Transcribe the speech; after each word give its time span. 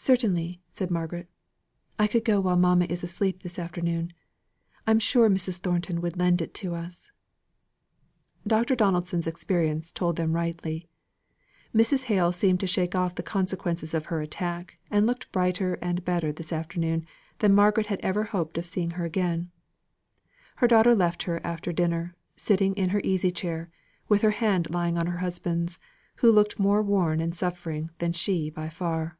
"Certainly," 0.00 0.60
said 0.70 0.92
Margaret. 0.92 1.28
"I 1.98 2.06
could 2.06 2.24
go 2.24 2.40
while 2.40 2.54
mamma 2.56 2.84
is 2.84 3.02
asleep 3.02 3.42
this 3.42 3.58
afternoon. 3.58 4.12
I'm 4.86 5.00
sure 5.00 5.28
Mrs. 5.28 5.56
Thornton 5.56 6.00
would 6.00 6.16
lend 6.16 6.40
it 6.40 6.54
to 6.54 6.76
us." 6.76 7.10
Dr. 8.46 8.76
Donaldson's 8.76 9.26
experience 9.26 9.90
told 9.90 10.20
him 10.20 10.34
rightly. 10.34 10.86
Mrs. 11.74 12.04
Hale 12.04 12.30
seemed 12.30 12.60
to 12.60 12.66
shake 12.68 12.94
off 12.94 13.16
the 13.16 13.24
consequences 13.24 13.92
of 13.92 14.06
her 14.06 14.20
attack, 14.20 14.78
and 14.88 15.04
looked 15.04 15.32
brighter 15.32 15.74
and 15.82 16.04
better 16.04 16.30
this 16.30 16.52
afternoon 16.52 17.04
than 17.40 17.52
Margaret 17.52 17.86
had 17.86 17.98
ever 18.00 18.22
hoped 18.22 18.54
to 18.54 18.62
see 18.62 18.86
her 18.86 19.04
again. 19.04 19.50
Her 20.58 20.68
daughter 20.68 20.94
left 20.94 21.24
her 21.24 21.44
after 21.44 21.72
dinner, 21.72 22.14
sitting 22.36 22.72
in 22.76 22.90
her 22.90 23.00
easy 23.02 23.32
chair, 23.32 23.68
with 24.08 24.22
her 24.22 24.30
hand 24.30 24.70
lying 24.70 24.96
in 24.96 25.08
her 25.08 25.18
husband's, 25.18 25.80
who 26.18 26.30
looked 26.30 26.56
more 26.60 26.82
worn 26.84 27.20
and 27.20 27.34
suffering 27.34 27.90
than 27.98 28.12
she 28.12 28.48
by 28.48 28.68
far. 28.68 29.18